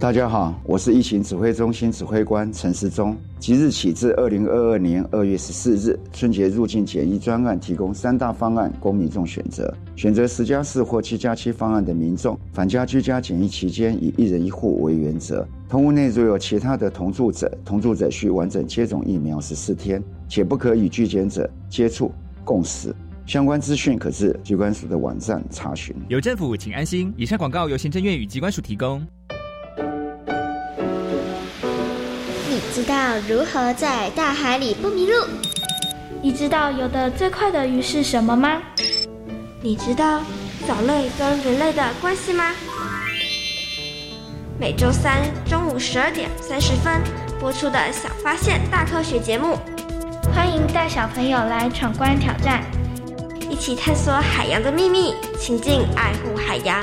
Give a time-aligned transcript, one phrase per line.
[0.00, 3.14] 大家好，我是疫情指挥中心指挥官陈时中。
[3.38, 9.70] 即日起至二零二二年二月十四日，春节入境检疫专案提供三大方案供民众选择。
[9.96, 15.46] 选择十加四或七加七方案的民众，返家居家检疫期间以一人一户为原则。
[15.68, 22.10] 同屋内如有其他的同住者，同住者需完整接种疫苗十四天，且不可与拒检者接触
[22.42, 22.96] 共食。
[23.26, 25.94] 相关资讯可至机关署的网站查询。
[26.08, 27.12] 有政府，请安心。
[27.18, 29.06] 以上广告由行政院与机关署提供。
[32.80, 32.94] 知道
[33.28, 35.26] 如何在大海里不迷路？
[36.22, 38.58] 你知道游得最快的鱼是什么吗？
[39.60, 40.22] 你知道
[40.66, 42.54] 藻类跟人类的关系吗？
[44.58, 47.02] 每周三中午十二点三十分
[47.38, 49.58] 播出的《小发现大科学》节目，
[50.34, 52.64] 欢迎带小朋友来闯关挑战，
[53.50, 56.82] 一起探索海洋的秘密，亲近爱护海洋。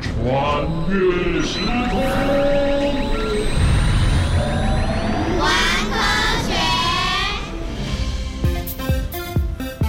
[0.00, 2.00] 穿越时空，
[5.38, 5.46] 玩
[5.90, 5.96] 科
[6.46, 6.54] 学。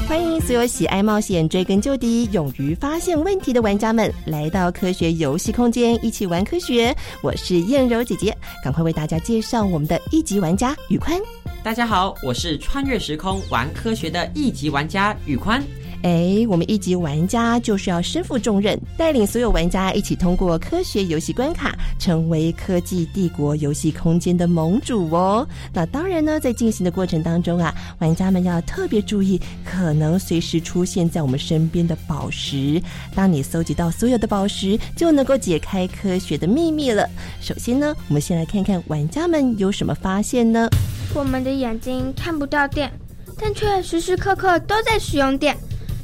[0.05, 6.93] 欢迎所有喜爱冒险、追根究底、勇于发现问题的玩家们来到科学游戏空间，一起玩科学。
[7.21, 11.17] 我是燕柔姐姐，赶快为大家介绍我们的一级玩家宇宽。
[11.63, 15.63] 大家好，我是穿越时空玩科学的一级玩家宇宽。
[16.03, 25.47] 哎，我们一级玩家就是要身负重任，带领所有玩家一起通过科学游戏关卡，成为科技帝国游戏空间的盟主哦。
[25.71, 32.81] 那当然呢，在进行的过程当中啊，玩家们要特别注意可能随时出现在我们身边的宝石。
[33.13, 37.07] 当你搜集到所有的宝石，就能够解开科学的秘密了。
[37.39, 40.67] 首先呢，我们先来看看玩家们有什么发现呢？
[41.13, 42.91] 我们的眼睛看不到电，
[43.37, 45.55] 但却时时刻刻都在使用电。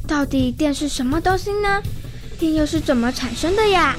[0.08, 1.84] 到底电是什么东西呢？
[2.40, 3.94] 电又是怎么产生的呀？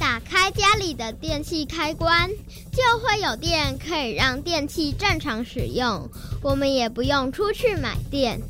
[0.00, 2.28] 打开家里的电器开关，
[2.72, 6.08] 就会有电，可以让电器正常使用。
[6.42, 8.40] 我们也不用出去买电。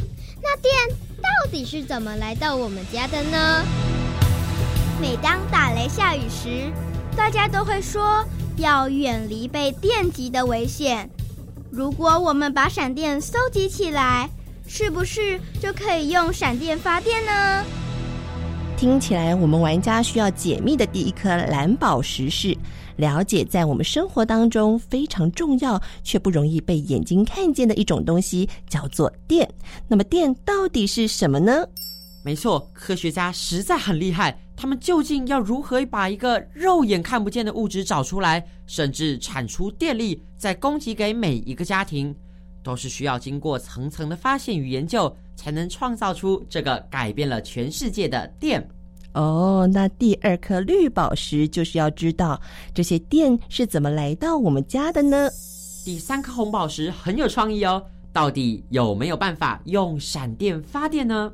[0.43, 0.73] 那电
[1.19, 3.63] 到底是怎么来到我们家的呢？
[4.99, 6.73] 每当打雷下雨时，
[7.15, 8.25] 大家都会说
[8.57, 11.11] 要远离被电击的危险。
[11.71, 14.31] 如果我们把闪电搜集起来，
[14.73, 17.65] 是不是就可以用闪电发电呢？
[18.77, 22.57] 听起来，我们玩家需要解密的第一颗蓝宝石是
[22.95, 29.53] 了解在我们生活当中非常重要却不容易被眼睛看见的一种东西，叫做电。
[29.89, 31.67] 那么，电到底是什么呢？
[32.25, 34.41] 没错，科学家实在很厉害。
[34.57, 42.15] 他们究竟要如何把一个肉眼看不见的物质找出来，甚至产出电力，再供给给每一个家庭？
[42.63, 48.67] 都是需要经过层层的发现与研究，才能创造出这个改变了全世界的电。
[49.13, 52.41] 哦，那第二颗绿宝石就是要知道
[52.73, 55.29] 这些电是怎么来到我们家的呢？
[55.85, 61.33] 第三颗红宝石很有创意哦，到底有没有办法用闪电发电呢？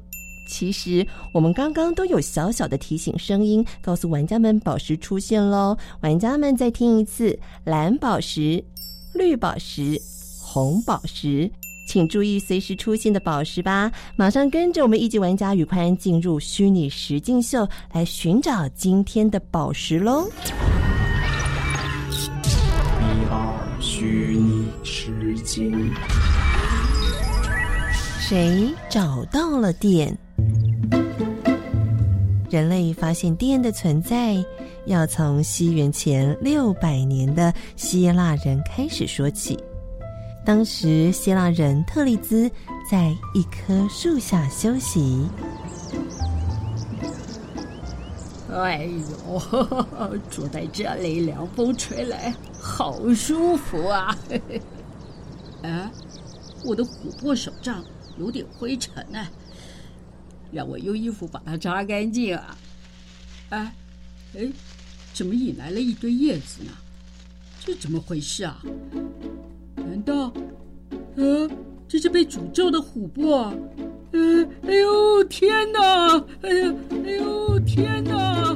[0.49, 5.77] 其实我们刚刚都有小小的提醒声音，告诉玩家们宝石出现喽。
[6.03, 8.65] 玩家们再听一次：蓝宝石、
[9.13, 10.01] 绿宝石。
[10.57, 11.51] 红宝石，
[11.87, 13.93] 请注意随时出现的宝石吧！
[14.17, 20.27] 马上跟着我们一级玩家宇宽进入虚拟实境秀，来寻找今天的宝石喽！
[22.11, 25.93] 一二虚拟实境，
[28.19, 30.17] 谁找到了电？
[32.49, 34.43] 人类发现电的存在，
[34.87, 39.63] 要从西元前六百年的希腊人开始说起。
[40.47, 42.49] 当时，希腊人特利兹
[42.89, 45.27] 在一棵树下休息。
[48.53, 54.17] 哎呦， 坐在这里，凉风吹来，好舒服啊！
[55.63, 55.91] 哎，
[56.65, 57.85] 我的琥珀手杖
[58.17, 59.27] 有点灰尘呢，
[60.53, 62.57] 让我用衣服把它擦干净啊！
[63.51, 63.75] 哎，
[64.39, 64.49] 哎，
[65.13, 66.71] 怎么引来了一堆叶子呢？
[67.59, 68.63] 这怎么回事啊？
[69.97, 70.31] 难道，
[71.17, 71.49] 呃，
[71.89, 73.51] 这是被诅咒的琥珀？
[74.13, 76.19] 呃，哎呦，天哪！
[76.43, 78.55] 哎呀，哎呦，天哪！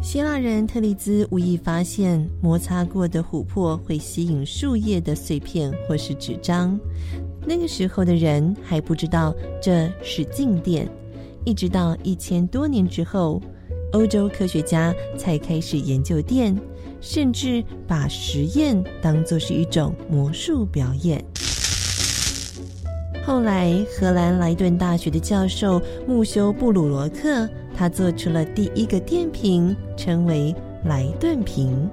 [0.00, 6.78] 希腊人特利兹无意发现，摩擦过的琥珀会吸引树叶的碎片或是纸张。
[7.46, 10.88] 那个时候的人还不知道这是静电，
[11.44, 13.38] 一直到一千多年之后，
[13.92, 16.56] 欧洲科学家才开始研究电。
[17.04, 21.22] 甚至把实验当作是一种魔术表演。
[23.26, 27.46] 后来，荷兰莱顿大学的教授穆修布鲁罗克，
[27.76, 30.54] 他做出了第一个电瓶，称为
[30.86, 31.88] 莱顿瓶。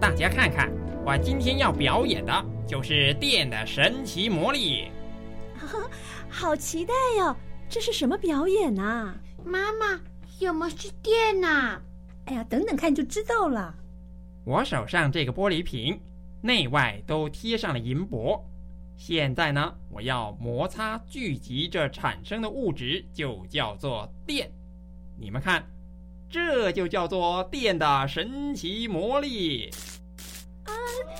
[0.00, 0.70] 大家看看，
[1.04, 2.32] 我今天要表演的
[2.64, 4.84] 就是电的神奇魔力。
[6.30, 7.34] 好期待哟！
[7.68, 9.16] 这是什么表演啊？
[9.44, 10.00] 妈妈，
[10.38, 11.80] 什么是电呐？
[12.26, 13.74] 哎呀，等等看就知道了。
[14.44, 15.98] 我手上这个玻璃瓶，
[16.42, 18.44] 内外都贴上了银箔。
[18.96, 24.50] 现在呢，我要摩擦聚集这产生的物质，就叫做电。
[25.18, 25.64] 你们看，
[26.28, 29.70] 这就叫做电的神奇魔力。
[30.64, 30.72] 啊，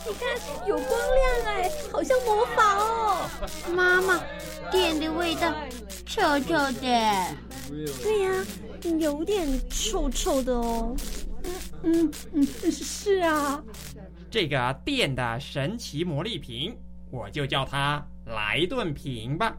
[0.07, 3.31] 你看，有光亮哎，好像魔法哦。
[3.75, 4.23] 妈妈，
[4.71, 5.53] 电的味道
[6.05, 7.37] 臭臭的。
[8.03, 8.45] 对呀，
[9.01, 10.95] 有点臭臭的哦。
[11.83, 13.63] 嗯嗯，是啊，
[14.31, 16.75] 这个电的神奇魔力瓶，
[17.11, 19.57] 我就叫它莱顿瓶吧。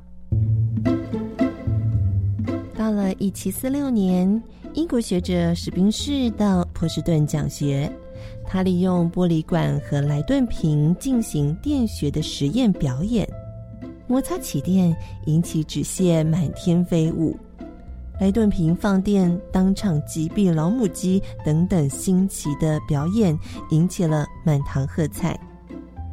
[2.76, 4.42] 到了一七四六年，
[4.74, 7.90] 英国学者史宾士到波士顿讲学，
[8.46, 13.28] 他利用玻璃管和莱顿瓶进行电学的实验表演，
[14.08, 14.96] 摩擦起电，
[15.26, 17.40] 引起纸屑满天飞舞。
[18.20, 23.38] 莱顿瓶放电，当场击毙老母鸡等等新奇的表演，
[23.72, 25.38] 引起了满堂喝彩。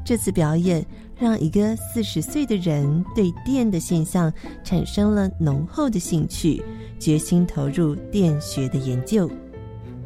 [0.04, 0.84] 这次表演
[1.16, 4.32] 让一个四十岁的人对电的现象
[4.64, 6.60] 产生了浓厚的兴趣，
[6.98, 9.30] 决心投入电学的研究。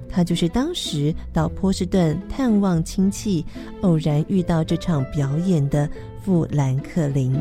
[0.08, 3.44] 他就是当时到波士顿探望亲戚，
[3.80, 5.88] 偶然遇到这场表演的
[6.22, 7.34] 富兰克林。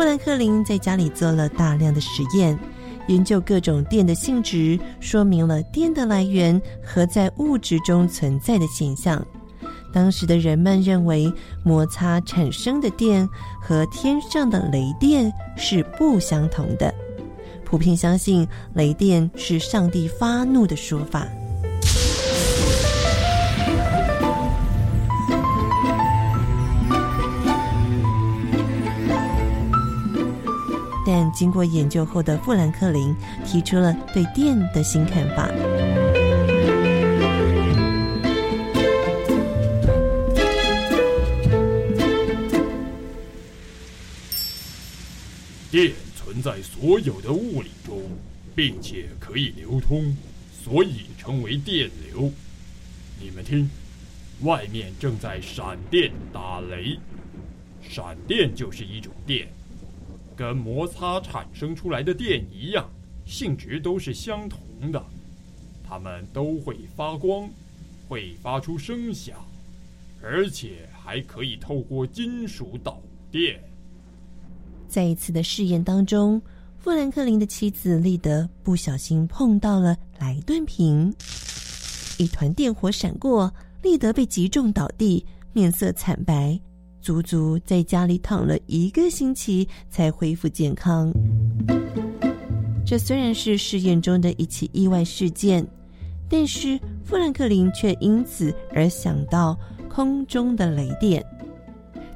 [0.00, 2.58] 富兰克林在家里做了大量的实验，
[3.08, 9.22] 研究各种电的性质，说明了电的来源和在物质中存在的现象。
[9.92, 11.30] 当时的人们认为，
[11.62, 13.28] 摩擦产生的电
[13.60, 16.94] 和天上的雷电是不相同的，
[17.62, 21.28] 普遍相信雷电是上帝发怒的说法。
[31.12, 33.12] 但经过研究后的富兰克林
[33.44, 35.48] 提出了对电的新看法。
[45.68, 48.00] 电存在所有的物理中，
[48.54, 50.16] 并且可以流通，
[50.62, 52.30] 所以称为电流。
[53.20, 53.68] 你们听，
[54.42, 56.96] 外面正在闪电打雷，
[57.82, 59.48] 闪电就是一种电。
[60.40, 62.88] 跟摩擦产生出来的电一样，
[63.26, 64.58] 性质都是相同
[64.90, 65.04] 的，
[65.86, 67.46] 它们都会发光，
[68.08, 69.36] 会发出声响，
[70.22, 72.98] 而且还可以透过金属导
[73.30, 73.62] 电。
[74.88, 76.40] 在一次的试验当中，
[76.78, 81.14] 富兰克林的妻子利德不小心碰到了莱顿瓶，
[82.18, 86.58] 一团电火闪过，利德被击中倒地，面色惨白。
[87.00, 91.12] 足足在家里躺了一个星期才恢复健康。
[92.84, 95.66] 这虽然是试验中的一起意外事件，
[96.28, 101.24] 但是富兰克林却因此而想到空中的雷电。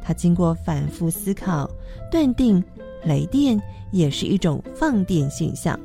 [0.03, 1.71] 他经过反复思考，
[2.11, 2.63] 断定
[3.05, 3.61] 雷电
[3.91, 5.79] 也是一种放电现象。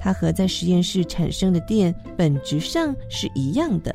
[0.00, 3.94] 它和在实验室产生的电本质上是一样的。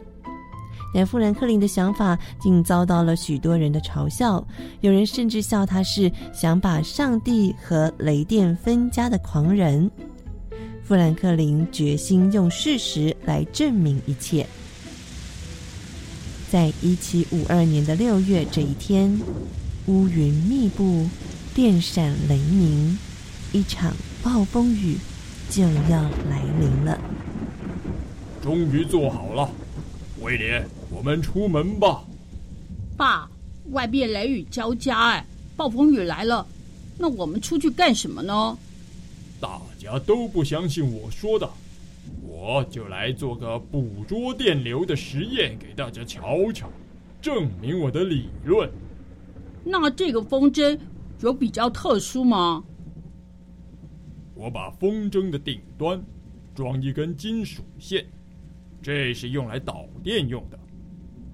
[0.98, 4.44] 但富兰克林的想法竟遭到了许多人的嘲笑，
[4.82, 9.92] 有人甚至笑他是想把上帝和雷电分家的狂人。
[10.84, 14.44] 富兰克林决心用事实来证明一切。
[16.50, 19.22] 在一七五二年的六月这一天，
[19.86, 21.08] 乌云密布，
[21.54, 22.98] 电闪雷鸣，
[23.52, 24.98] 一场暴风雨
[25.52, 27.00] 就要来临了。
[28.42, 29.48] 终于做好了，
[30.22, 32.04] 威廉，我们出门吧。
[32.96, 33.30] 爸，
[33.72, 35.26] 外面雷雨交加，哎，
[35.56, 36.46] 暴风雨来了，
[36.98, 38.58] 那我们出去干什么呢？
[39.40, 41.50] 大家都不相信我说的。
[42.22, 46.70] 我就来做个捕捉电流的实验给大家瞧瞧，
[47.22, 48.70] 证明我的理论。
[49.64, 50.80] 那这个风筝
[51.20, 52.64] 有比较特殊吗？
[54.34, 56.02] 我把风筝的顶端
[56.56, 58.06] 装一根金属线，
[58.82, 60.58] 这是用来导电用的。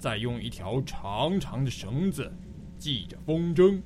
[0.03, 2.29] 再用一条长长的绳子
[2.77, 3.79] 系着风筝，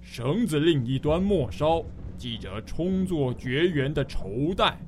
[0.00, 1.84] 绳子另一端末梢
[2.16, 4.78] 系着充作绝缘的绸带。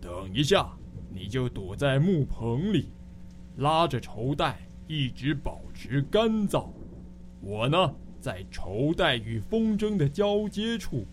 [0.00, 0.68] 等一下。
[1.16, 2.88] 你就躲在木棚里，
[3.58, 4.58] 拉着绸带，
[4.88, 6.66] 一直保持干燥。
[7.40, 11.06] 我呢，在绸带与风筝的交接处，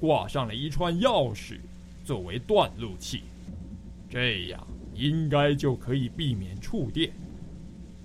[0.00, 1.60] 挂上了一串钥匙，
[2.02, 3.22] 作为断路器。
[4.10, 7.12] 这样应该就可以避免触电。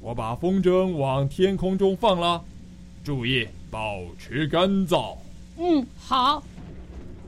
[0.02, 2.44] 我把风筝往天空中放了，
[3.04, 5.16] 注意保持干燥。
[5.58, 6.44] 嗯，好，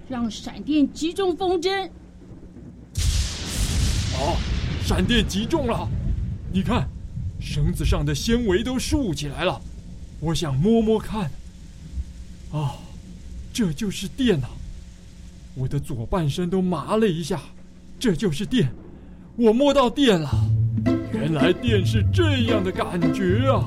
[0.10, 1.88] 让闪电击中风筝。
[4.16, 4.36] 啊！
[4.84, 5.88] 闪电击中了，
[6.52, 6.90] 你看，
[7.40, 9.62] 绳子上的纤维都竖起来了。
[10.20, 11.30] 我想摸摸看。
[12.52, 12.76] 啊，
[13.54, 14.48] 这就是电呐！
[15.54, 17.40] 我的左半身都麻了一下，
[18.00, 18.74] 这就是电，
[19.38, 20.30] 我摸到电了。
[21.14, 23.64] 原来电是这样的感觉啊！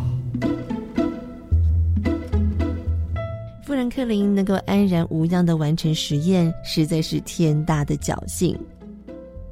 [3.65, 8.59] 富兰克林能够安然无恙的完成实验，实在是天大的侥幸。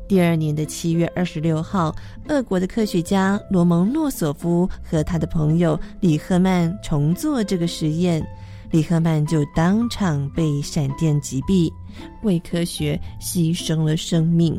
[0.09, 1.95] 第二年的七月二十六号，
[2.29, 8.27] 俄国的科学家罗蒙诺索夫和他的朋友李赫曼重做这个实验，
[8.73, 11.73] 李赫曼就当场被闪电击毙，
[12.25, 14.59] 为科学牺牲了生命。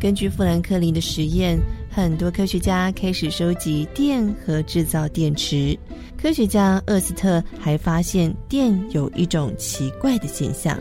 [0.00, 1.58] 根据富兰克林的实验，
[1.90, 5.76] 很多科学家开始收集电和制造电池。
[6.16, 10.80] 科学家厄斯特还发现电有一种奇怪的现象。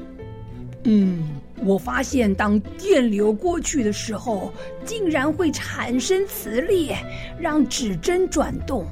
[0.84, 1.30] 嗯，
[1.66, 4.54] 我发现当电流过去的时候，
[4.86, 6.92] 竟然会产生磁力，
[7.40, 8.86] 让指针转动。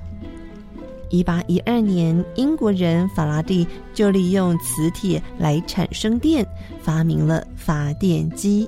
[1.11, 6.43] 一八一二年，英国人法拉第就利用磁铁来产生电，
[6.81, 8.67] 发明了发电机。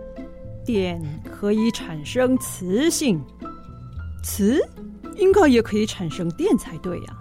[0.68, 3.18] 电可以产生磁性，
[4.22, 4.62] 磁
[5.16, 7.18] 应该也可以产生电才对呀！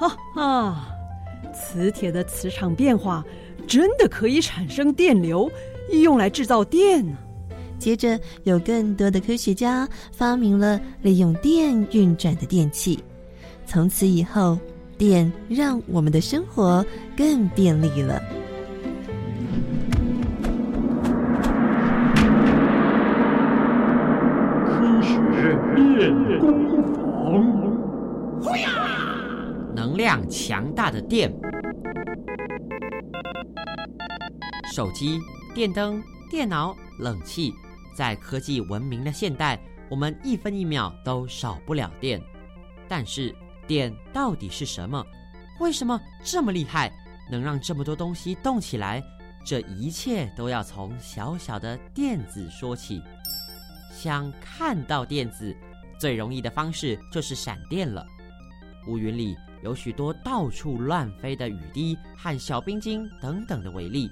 [0.00, 0.88] 哈哈，
[1.54, 3.24] 磁铁的磁场变化。
[3.66, 5.50] 真的可以产生电流，
[6.02, 7.16] 用来制造电呢。
[7.78, 13.02] 接着，有更多的科学家发明了利用电运转的电器。
[13.64, 14.58] 从此以后，
[14.98, 16.84] 电让我们的生活
[17.16, 18.22] 更便利了。
[30.34, 31.32] 强大的电。
[34.74, 35.20] 手机、
[35.54, 37.54] 电灯、电脑、冷气，
[37.96, 39.56] 在科技文明的现代，
[39.88, 42.20] 我们一分一秒都少不了电。
[42.88, 43.32] 但是，
[43.68, 45.06] 电到底是什么？
[45.60, 46.92] 为什么这么厉害，
[47.30, 49.00] 能让这么多东西动起来？
[49.46, 53.00] 这一切都要从小小的电子说起。
[53.92, 55.56] 想看到电子，
[55.96, 58.04] 最容易的方式就是闪电了。
[58.88, 64.10] 乌云里有许多到处乱飞的雨滴和小冰晶等等的微粒。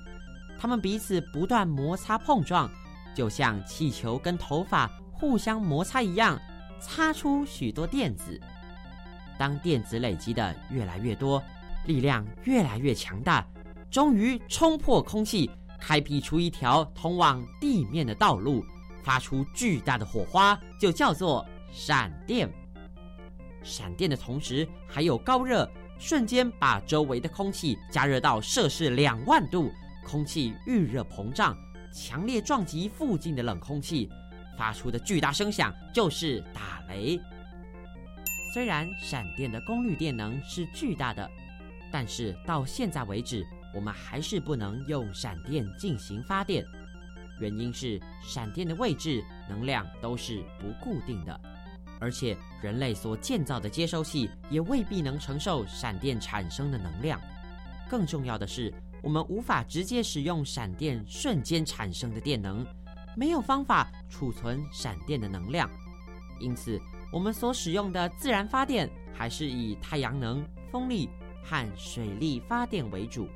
[0.59, 2.71] 它们彼此不断摩擦碰撞，
[3.15, 6.41] 就像气球跟头发互相摩擦一样，
[6.81, 8.41] 擦出许多电子。
[9.39, 11.43] 当电子累积的越来越多，
[11.85, 13.47] 力量越来越强大，
[13.91, 18.65] 终于冲破空气，开辟出一条通往地面的道路，
[19.03, 22.51] 发出巨大的火花，就叫做闪电。
[23.63, 29.71] 闪电的同时还有高热，瞬间把周围的空气加热到摄氏两万度，
[30.05, 31.57] 空气预热膨胀，
[31.93, 34.09] 强烈撞击附近的冷空气，
[34.59, 37.21] 发出的巨大声响就是打雷。
[38.53, 41.31] 虽然闪电的功率电能是巨大的，
[41.91, 46.65] 但是到现在为止，我们还是不能用闪电进行发电。
[47.41, 51.41] 原因是闪电的位置、能量都是不固定的，
[52.03, 57.21] 而且人类所建造的接收器也未必能承受闪电产生的能量。
[57.89, 62.67] 更重要的是，我们无法直接使用闪电瞬间产生的电能，
[63.17, 65.71] 没有方法储存闪电的能量，
[66.41, 66.81] 因此
[67.13, 71.09] 我们所使用的自然发电还是以太阳能、风力
[71.45, 73.29] 和水力发电为主。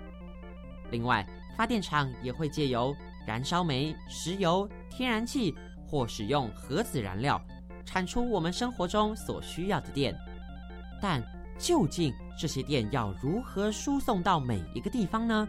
[0.90, 1.24] 另外，
[1.56, 2.92] 发电厂也会借由
[3.24, 5.54] 燃烧煤、石油、天然气
[5.86, 7.40] 或使用核子燃料，
[7.86, 10.14] 产出我们生活中所需要的电。
[11.00, 11.22] 但
[11.58, 15.48] 究竟这些电要如何输送到每一个地方呢？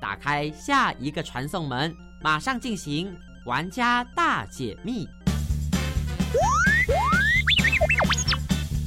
[0.00, 5.08] 打开下一个传送门，马上进行玩家大解密。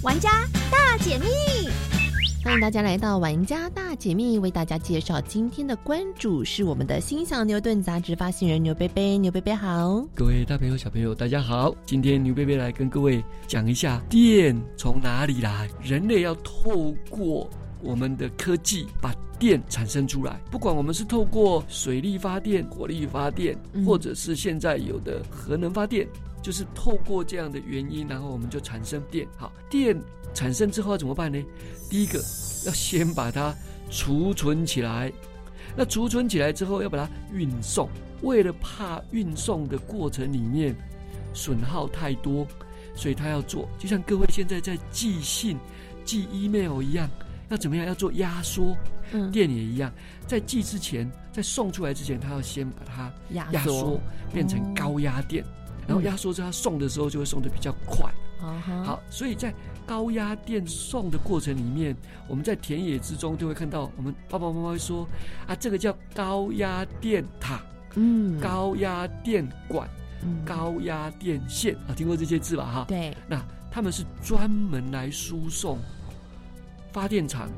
[0.02, 1.28] 玩家大解密。
[2.42, 9.18] 欢迎大家来到玩家大解密，为大家介绍今天的关主是我们的心想牛顿杂志发行人牛贝贝。
[9.18, 15.70] 牛贝贝好，各位大朋友小朋友大家好，今天牛贝贝来跟各位讲一下电从哪里来。
[15.82, 17.50] 人类要透过
[17.84, 23.54] 我们的科技把电产生出来，不管我们是透过水力发电、火力发电，
[23.86, 26.08] 或者是现在有的核能发电，
[26.42, 29.28] 就是透过这样的原因，然后我们就产生电。
[29.38, 30.00] 好，电
[30.34, 31.44] 产生之后要怎么办呢？
[31.90, 32.20] 第一个
[32.66, 33.54] 要先把它
[33.90, 35.12] 储存起来，
[35.76, 37.90] 那储存起来之后要把它运送。
[38.22, 40.76] 为了怕运送的过程里面
[41.34, 42.46] 损耗太多，
[42.96, 45.58] 所以他要做，就像各位现在在寄信、
[46.04, 47.10] 寄 email 一样，
[47.50, 47.86] 要怎么样？
[47.86, 48.76] 要做压缩。
[49.12, 49.92] 嗯，电也一样，
[50.28, 54.00] 在寄之前，在送出来之前，他要先把它压缩，
[54.32, 55.44] 变成高压电，
[55.90, 58.14] 然后压缩之后送的时候就会送的比较快。
[58.86, 59.52] 好，所以在
[59.88, 61.96] 高压电送的过程里面，
[62.28, 65.08] 我们在田野之中就会看到，我们爸爸妈妈会说
[65.48, 67.60] 啊，这个叫高压电塔，
[67.96, 69.90] 嗯，高压电管，
[70.46, 72.64] 高压电线啊，听过这些字吧？
[72.66, 75.80] 哈，对，那他们是专门来输送
[76.94, 77.50] 发电厂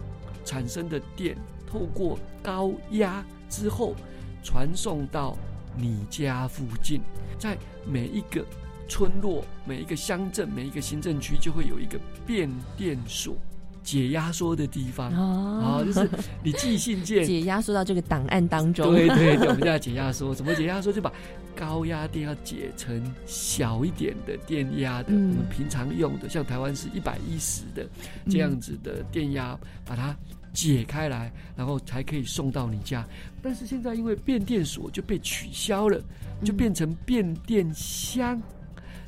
[0.45, 3.93] 产生的电，透过高压之后
[4.41, 5.37] 传送到
[5.75, 7.01] 你家附近，
[7.37, 8.45] 在每一个。
[8.89, 13.37] 村落每一个乡镇每一个行政区就会有一个变电所，
[13.81, 16.09] 解压缩的地方啊，就是
[16.43, 18.93] 你寄信件解压缩到这个档案当中。
[18.93, 20.35] 对对对，我们叫解压缩。
[20.35, 20.91] 怎么解压缩？
[20.91, 21.09] 就把
[21.55, 27.87] 高压电要解成小一点的电压的，我们平常用的，像台湾是一百一十的
[28.29, 30.13] 这样子的电压，把它
[30.53, 33.05] 解开来，然后才可以送到你家。
[33.41, 36.01] 但是现在因为变电所就被取消了，
[36.43, 38.41] 就变成变电箱。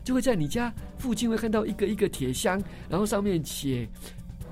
[0.03, 3.88] 就会在你家附近会看到一个一个铁箱，然后上面写，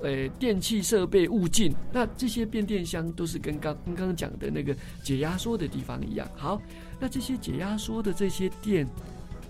[0.01, 1.75] 呃，电器设备物尽。
[1.91, 4.73] 那这些变电箱都是跟刚刚刚讲的那个
[5.03, 6.25] 解压缩的地方一样。
[6.37, 6.61] 好，
[7.01, 8.87] 那这些解压缩的这些电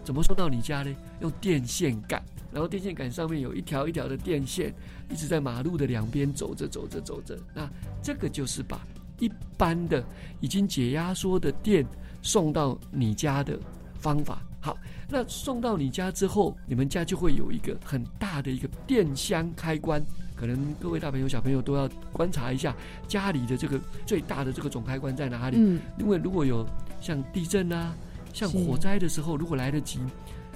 [0.04, 0.91] 怎么送到你家呢？
[1.19, 2.19] 用电线杆，
[2.52, 4.74] 然后电线杆上面有一条一条的电线，
[5.10, 7.38] 一直在马路的两边走着走着走着。
[7.54, 7.70] 那
[8.02, 8.86] 这个就是把
[9.20, 10.04] 一般的
[10.40, 11.86] 已经解压缩的电
[12.22, 13.58] 送到你家的
[14.00, 14.42] 方法。
[14.60, 14.78] 好，
[15.10, 20.04] 那送到你家之后，你们家就会有一个很大的一个电箱开关。
[20.36, 22.76] 可能各位大朋友、小朋友都要观察一下
[23.08, 25.58] 家里的这个最大的这个总开关在哪里。
[25.60, 26.66] 嗯，因为如果有
[27.00, 27.96] 像地震啊、
[28.34, 30.00] 像火灾的时候，如果来得及，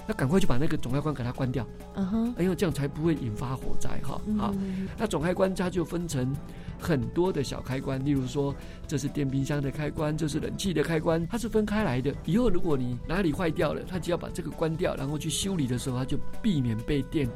[0.06, 1.66] 那赶快就把那个总开关给它关掉。
[1.94, 4.00] 嗯哼，哎呦这样才不会引发火灾。
[4.02, 4.54] 哈，好，
[4.96, 6.34] 那总开关它就分成。
[6.78, 8.54] 很多的小开关，例如说，
[8.86, 12.14] 这是电冰箱的开关，这是冷气的开关，它是分开来的。
[12.26, 17.26] 以后如果你哪里坏掉了，它只要把这个关掉，然后去修理的时候，它就避免被电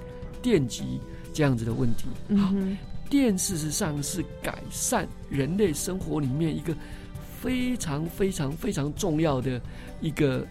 [0.42, 1.00] 电击
[1.32, 2.36] 这样子的问题。
[2.36, 2.52] 好，
[3.08, 6.76] 电事实上是改善人类生活里面一个
[7.40, 9.58] 非常非常非常重要的
[10.02, 10.46] 一个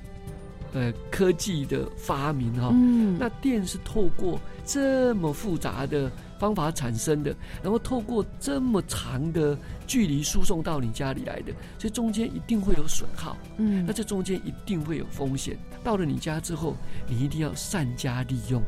[0.74, 2.70] 呃科技的发明哈。
[2.72, 6.12] 嗯，那电是透过这么复杂的。
[6.40, 13.36] 方法产生的，然后透过这么长的距离输送到你家里来的，所以中间一定会有损耗。
[13.58, 15.58] 嗯，那这中间一定会有风险。
[15.84, 16.76] 到了你家之后，
[17.08, 18.62] 你一定要善加利用，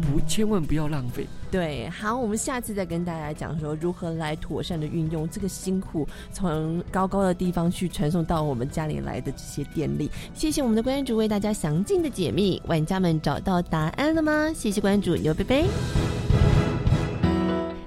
[0.00, 1.26] 不千万不要浪费。
[1.50, 10.10] 对，好，我们下次再跟大家讲说如何来妥善的运用这个辛苦从高高的地方去传送到我们家里来的这些电力。
[10.34, 14.50] 谢谢我们的关主为大家详尽的解密，玩家们找到答案了吗？
[14.54, 15.64] 谢谢关主，牛贝贝。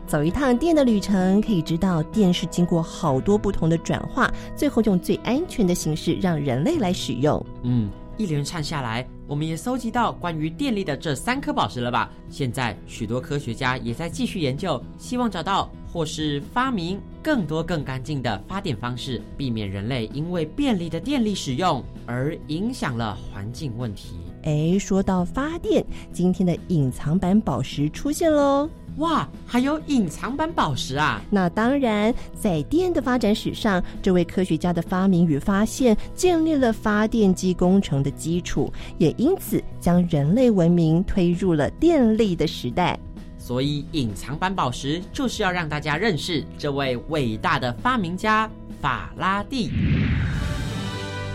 [0.08, 7.44] 走一趟电的旅程，可以知道电是经过好多不同的转化，最后用最安全的形式让人类来使用。
[7.64, 12.10] 嗯，一连串下来，我们也搜集到关于电力的这三颗宝石了吧？
[12.30, 24.16] 现在许多科学家也在继续研究，希望找到或是发明更多更干净的发电方式，避免人类因为便利的电力使用而影响了环境问题。
[24.44, 28.70] 哎，说到发电，今天的隐藏版宝石出现喽！
[28.98, 31.22] 哇，还有隐藏版宝石啊！
[31.30, 42.98] 那当然，在电的发展史上，这位科学家的发明与发现建立了发电机工程的基础，也因此将人类文明推入了电力的时代。
[43.38, 48.50] 所以，隐藏版宝石就是要让大家认识这位伟大的发明家
[48.82, 49.70] 法拉第。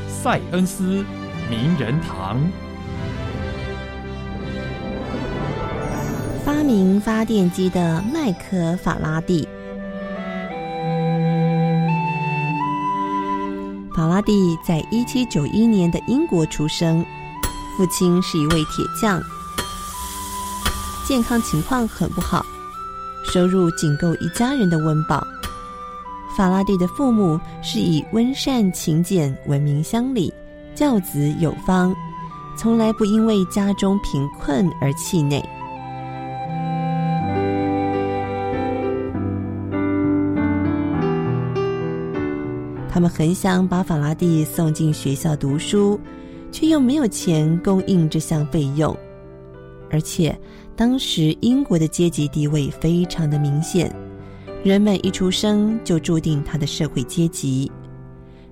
[0.08, 1.04] 塞恩斯
[1.50, 2.40] 名人堂。
[6.52, 9.48] 发明发电机的麦克·法拉第。
[13.94, 17.06] 法拉第在一七九一年的英国出生，
[17.76, 19.22] 父亲是一位铁匠，
[21.06, 22.44] 健康情况很不好，
[23.32, 25.24] 收入仅够一家人的温饱。
[26.36, 30.34] 法拉第的父母是以温善勤俭闻名乡里，
[30.74, 31.94] 教子有方，
[32.58, 35.40] 从来不因为家中贫困而气馁。
[43.00, 45.98] 他们很想把法拉第送进学校读书，
[46.52, 48.94] 却又没有钱供应这项费用。
[49.90, 50.38] 而且，
[50.76, 53.90] 当时英国的阶级地位非常的明显，
[54.62, 57.72] 人们一出生就注定他的社会阶级。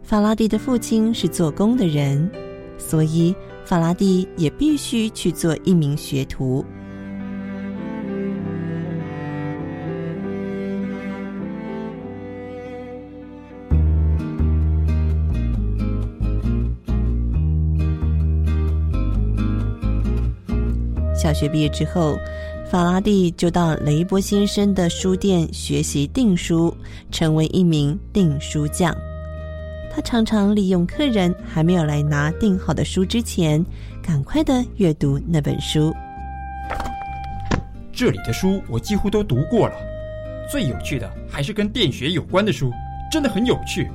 [0.02, 2.30] 法拉第的父亲是做工的人，
[2.78, 6.64] 所以法拉第也必须去做一名学徒。
[21.18, 22.16] 小学毕业之后，
[22.70, 26.72] 法拉第就到雷波先生的书店学习订书，
[27.11, 28.96] 成为一名订书匠。
[29.92, 33.64] 他常常利用客人还没有来拿订好的书之前，
[34.00, 35.92] 赶快的阅读那本书。
[37.92, 39.74] 这里的书我几乎都读过了，
[40.48, 42.70] 最有趣的还是跟电学有关的书，
[43.11, 43.90] 真的很有趣。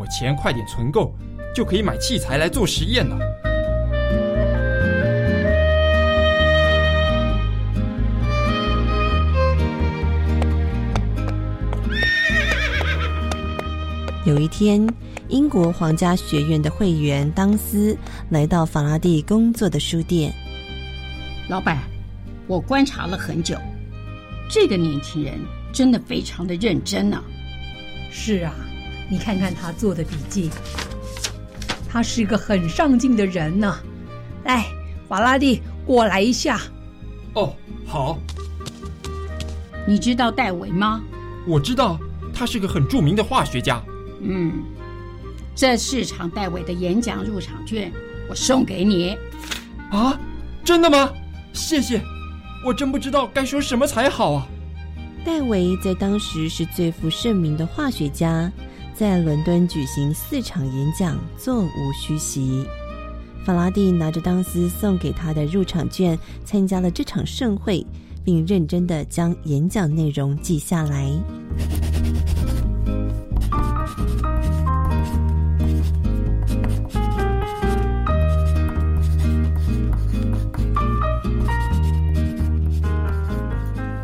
[0.00, 1.14] 我钱快点存够，
[1.54, 3.16] 就可以买器材来做实验了。
[14.36, 14.86] 有一天，
[15.28, 17.96] 英国皇家学院的会员当斯
[18.28, 20.30] 来到法拉第工作的书店。
[21.48, 21.78] 老板，
[22.46, 23.56] 我观察了很久，
[24.46, 25.40] 这个年轻人
[25.72, 27.24] 真的非常的认真啊。
[28.12, 28.52] 是啊，
[29.08, 30.50] 你看看他做的笔记，
[31.88, 33.74] 他是个很上进的人呢。
[34.44, 34.66] 来，
[35.08, 36.60] 法拉第，过来一下。
[37.32, 38.18] 哦，好。
[39.88, 41.02] 你知道戴维吗？
[41.46, 41.98] 我知道，
[42.34, 43.82] 他是个很著名的化学家。
[44.20, 44.64] 嗯，
[45.54, 47.92] 这市场戴维的演讲入场券，
[48.28, 49.16] 我送给你。
[49.90, 50.18] 啊，
[50.64, 51.10] 真的吗？
[51.52, 52.00] 谢谢，
[52.64, 54.46] 我真不知道该说什么才好啊。
[55.24, 58.50] 戴维在当时是最负盛名的化学家，
[58.94, 62.66] 在伦敦举行四场演讲，座无虚席。
[63.44, 67.86] 法拉第拿着当斯送给他的入场券，参加了这场盛会，
[68.24, 71.10] 并认真的将演讲内容记下来。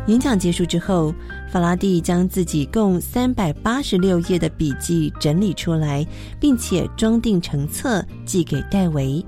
[0.07, 1.15] 演讲结束之后，
[1.49, 6.05] 法拉第将自己共三百八十六页的笔记整理出来，
[6.41, 9.25] 并且装订成册寄给戴维。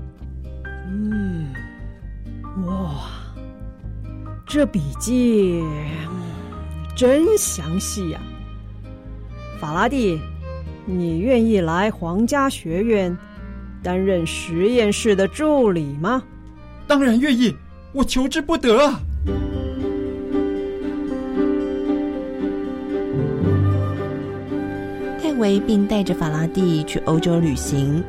[0.86, 1.46] 嗯，
[2.66, 3.08] 哇，
[4.46, 5.64] 这笔记
[6.94, 8.20] 真详细呀！
[9.58, 10.20] 法拉第，
[10.84, 13.16] 你愿意来皇家学院
[13.82, 16.22] 担任实验室的助理吗？
[16.86, 17.56] 当然愿意，
[17.94, 19.00] 我求之不得啊！
[25.38, 28.02] 维并带着法拉第去欧洲旅行。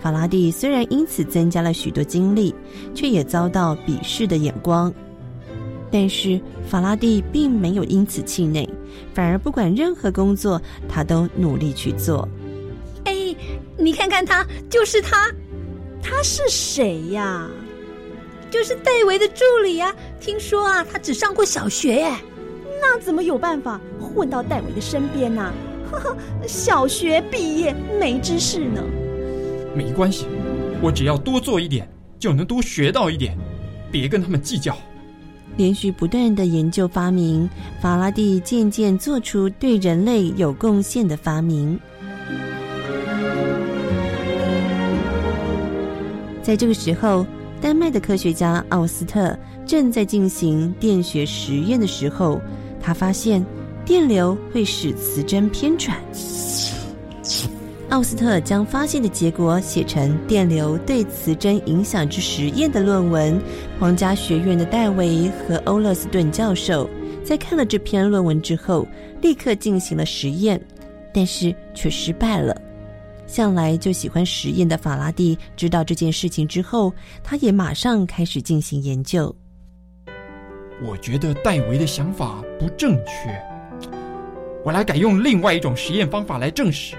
[0.00, 2.54] 法拉第虽然因此增加了许多经历，
[2.94, 4.92] 却也遭到鄙视的眼光。
[5.90, 8.68] 但是法拉第并没有因此气馁，
[9.14, 12.28] 反而不管任何工作，他都努力去做。
[13.04, 13.34] 哎，
[13.78, 15.30] 你看看他，就是他，
[16.02, 17.48] 他是谁呀？
[18.50, 19.94] 就是戴维的助理呀。
[20.20, 22.12] 听说啊，他只上过小学耶。
[22.80, 25.52] 那怎么有办法混到戴维的身边呢？
[26.46, 28.82] 小学毕业没知识呢。
[29.74, 30.26] 没关系，
[30.80, 33.36] 我只要多做一点，就能多学到一点。
[33.90, 34.76] 别跟他们计较。
[35.56, 37.48] 连续不断的研究发明，
[37.80, 41.78] 法拉第渐渐做出对人类有贡献的发明。
[46.42, 47.24] 在这个时候，
[47.60, 52.40] 丹麦的科学家奥斯特正在进行电学实验的时候，
[52.82, 53.44] 他发现
[53.84, 55.96] 电流会使磁针偏转。
[57.90, 63.40] 奥斯特将发现的结果写成电流对磁针影响之实验的论文。
[63.78, 66.88] 皇家学院的戴维和欧勒斯顿教授
[67.22, 68.88] 在看了这篇论文之后，
[69.20, 70.60] 立刻进行了实验，
[71.12, 72.60] 但是却失败了。
[73.26, 76.92] 向来就喜欢实验的法拉第知道这件事情之后，
[77.22, 79.34] 他也马上开始进行研究。
[80.82, 83.53] 我觉得戴维的想法不正确，
[84.64, 86.96] 我来改用另外一种实验方法来证实。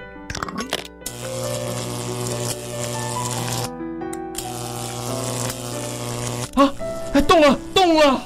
[6.54, 6.72] 啊！
[7.12, 8.22] 哎，动了，动了！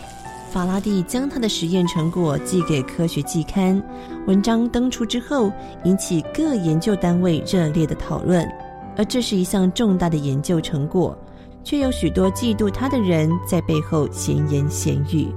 [0.52, 3.82] 法拉第将他的实验成果寄给科学季刊，
[4.26, 5.50] 文章登出之后，
[5.84, 8.46] 引起各研究单位热烈的讨论。
[8.96, 11.16] 而这是一项重大的研究成果，
[11.64, 15.28] 却有许多嫉妒他的人在背后闲言闲语。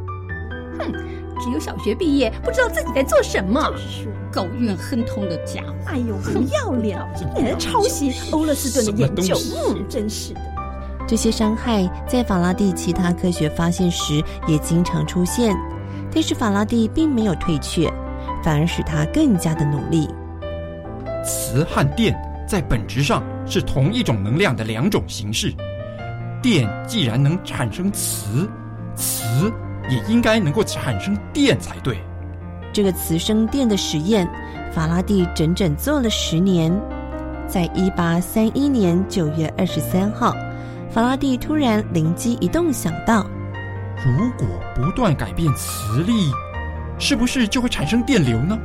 [0.77, 0.91] 哼，
[1.43, 3.61] 只有小学毕业，不知道自己在做什么，
[4.31, 5.73] 狗怨亨通的家伙！
[5.87, 6.97] 哎呦，不要脸！
[7.35, 9.35] 你还抄袭欧勒斯顿的研究，
[9.67, 10.41] 嗯，真是的。
[11.05, 15.53] 这些伤害在法拉第其他科学发现时也经常出现，
[16.13, 17.91] 但是法拉第并没有退却，
[18.41, 20.07] 反而使他更加的努力。
[21.25, 25.53] 磁和电在本质上是同一种能量的两种形式。
[26.41, 28.49] 电既然能产生磁，
[28.95, 29.51] 磁
[29.89, 31.97] 也应该能够产生电才对。
[32.71, 34.27] 这个磁生电的实验，
[34.73, 36.73] 法拉第整整做了十年。
[37.47, 40.35] 在一八三一年九月二十三号。
[40.89, 43.25] 法拉第突然灵机一动，想到：
[44.05, 46.31] 如果不断改变磁力，
[46.99, 48.55] 是不是就会产生电流呢？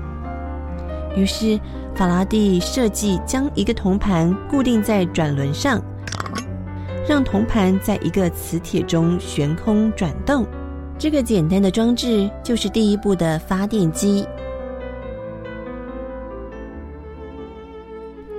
[1.17, 1.59] 于是，
[1.95, 5.83] 法拉第设计将一个铜盘固定在转轮上，
[7.09, 10.47] 让铜盘在一个磁铁中悬空转动。
[10.99, 14.27] 这个简单的装置就是第一部的发电机。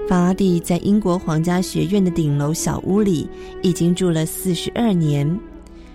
[0.09, 3.29] 法拉第在英国皇家学院的顶楼小屋里
[3.61, 5.39] 已经住了四十二年。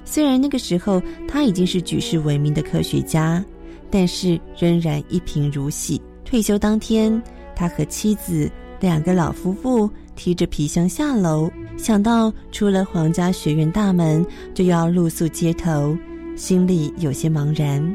[0.06, 3.44] 虽然那个时候他已经是举世闻名的科学家，
[3.90, 6.00] 但是仍然一贫如洗。
[6.24, 7.22] 退休当天，
[7.54, 8.50] 他和妻子
[8.80, 14.24] 两个老夫妇提着皮箱下楼，想到出了皇家学院大门
[14.54, 15.96] 就要露宿街头，
[16.36, 17.94] 心里有些茫然。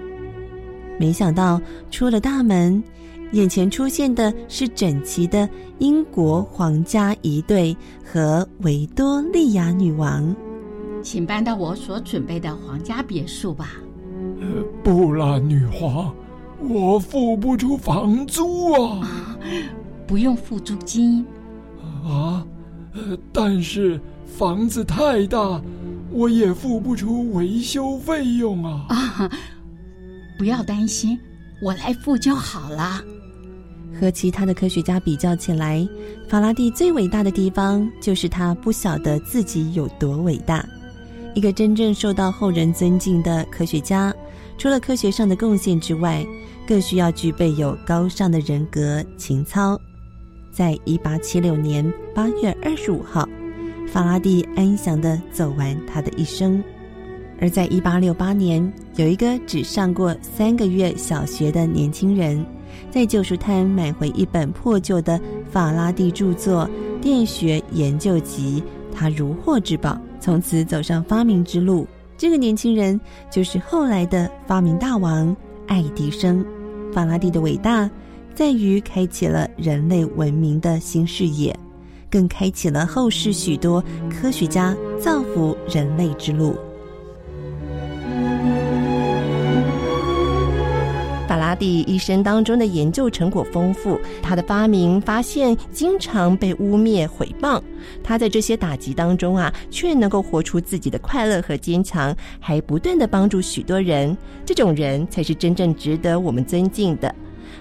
[0.99, 2.81] 没想到出了大门。
[3.33, 5.47] 眼前出现的是整齐的
[5.77, 10.35] 英国皇家仪队和维多利亚女王，
[11.03, 13.73] 请搬到我所准备的皇家别墅吧。
[14.41, 14.47] 呃，
[14.83, 16.11] 不啦，女皇，
[16.67, 19.37] 我付不出房租啊！
[20.07, 21.23] 不用付租金
[22.03, 22.43] 啊？
[22.93, 25.61] 呃，但是房子太大，
[26.11, 28.85] 我也付不出维修费用啊！
[28.89, 29.31] 啊，
[30.37, 31.19] 不要担心，
[31.61, 33.01] 我来付就好了。
[33.99, 35.87] 和其他的科学家比较起来，
[36.27, 40.65] 法拉第最伟大的地方就是他不晓得自己有多伟大。
[41.35, 44.13] 一个真正受到后人尊敬的科学家，
[44.57, 46.25] 除了科学上的贡献之外，
[46.67, 49.79] 更需要具备有高尚的人格情操。
[50.51, 53.27] 在一八七六年八月二十五号，
[53.91, 56.63] 法拉第安详的走完他的一生。
[57.41, 62.45] 而在一八六八年，有一个只上过三个月小学的年轻人。
[62.91, 66.69] 在旧书摊买回一本破旧的法拉第著作
[67.01, 68.61] 《电学研究集》，
[68.95, 71.87] 他如获至宝，从此走上发明之路。
[72.17, 72.99] 这个年轻人
[73.31, 75.35] 就是后来的发明大王
[75.67, 76.45] 爱迪生。
[76.91, 77.89] 法拉第的伟大
[78.35, 81.57] 在于开启了人类文明的新视野，
[82.09, 86.55] 更开启了后世许多科学家造福人类之路。
[91.27, 97.61] 法拉第一生当中的研究成果丰富，他的发明发现经常被污蔑毁谤。
[98.03, 104.17] 他在这些打击当中啊，却能够活出自己的快乐和坚强，还不断的帮助许多人。
[104.43, 107.13] 这种人才是真正值得我们尊敬的。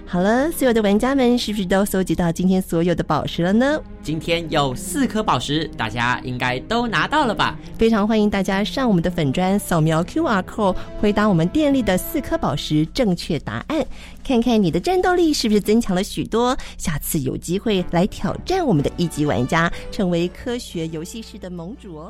[0.05, 3.79] 好了，所有的玩家们是不是都搜集到今天所有的宝石了呢？
[4.01, 7.57] 今天有四颗宝石，大家应该都拿到了吧？
[7.77, 13.85] 非常欢迎大家上我们的粉砖扫描 QR code，回答我们电力的四颗宝石正确答案，
[14.23, 16.57] 看看你的战斗力是不是增强了许多。
[16.77, 22.07] 下次有机会来挑战我们的一级玩家，成为科学游戏室的盟主哦。